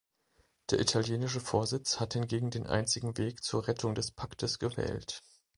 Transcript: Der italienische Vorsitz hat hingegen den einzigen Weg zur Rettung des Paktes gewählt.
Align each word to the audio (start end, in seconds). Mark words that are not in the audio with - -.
Der 0.71 0.79
italienische 0.79 1.39
Vorsitz 1.39 1.99
hat 1.99 2.13
hingegen 2.15 2.49
den 2.49 2.65
einzigen 2.65 3.19
Weg 3.19 3.43
zur 3.43 3.67
Rettung 3.67 3.93
des 3.93 4.09
Paktes 4.09 4.57
gewählt. 4.57 5.19